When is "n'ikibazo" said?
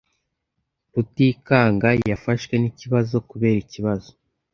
2.61-3.15